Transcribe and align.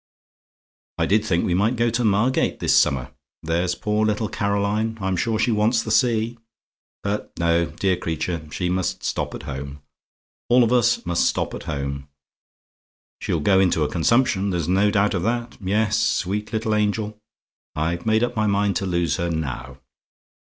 "I 0.97 1.05
did 1.05 1.23
think 1.23 1.45
we 1.45 1.53
might 1.53 1.75
go 1.75 1.91
to 1.91 2.03
Margate 2.03 2.59
this 2.59 2.75
summer. 2.75 3.11
There's 3.43 3.75
poor 3.75 4.03
little 4.03 4.29
Caroline, 4.29 4.97
I'm 4.99 5.15
sure 5.15 5.37
she 5.37 5.51
wants 5.51 5.83
the 5.83 5.91
sea. 5.91 6.39
But 7.03 7.31
no, 7.37 7.67
dear 7.67 7.95
creature! 7.97 8.41
she 8.51 8.67
must 8.67 9.03
stop 9.03 9.35
at 9.35 9.43
home 9.43 9.83
all 10.49 10.63
of 10.63 10.73
us 10.73 11.05
must 11.05 11.27
stop 11.27 11.53
at 11.53 11.65
home 11.69 12.07
she'll 13.21 13.41
go 13.41 13.59
into 13.59 13.83
a 13.83 13.91
consumption, 13.91 14.49
there's 14.49 14.67
no 14.67 14.89
doubt 14.89 15.13
of 15.13 15.21
that; 15.21 15.59
yes 15.63 15.99
sweet 15.99 16.51
little 16.51 16.73
angel! 16.73 17.19
I've 17.75 18.07
made 18.07 18.23
up 18.23 18.35
my 18.35 18.47
mind 18.47 18.77
to 18.77 18.87
lose 18.87 19.17
her, 19.17 19.29
NOW. 19.29 19.77